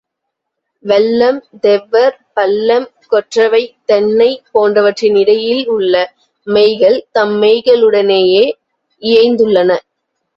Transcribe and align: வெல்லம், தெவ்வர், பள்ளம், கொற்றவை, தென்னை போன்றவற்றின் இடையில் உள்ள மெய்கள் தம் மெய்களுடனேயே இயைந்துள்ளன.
வெல்லம், 0.83 1.39
தெவ்வர், 1.61 2.15
பள்ளம், 2.33 2.87
கொற்றவை, 3.07 3.61
தென்னை 3.85 4.29
போன்றவற்றின் 4.51 5.15
இடையில் 5.15 5.67
உள்ள 5.67 5.93
மெய்கள் 6.47 6.97
தம் 7.11 7.35
மெய்களுடனேயே 7.41 8.43
இயைந்துள்ளன. 9.01 9.77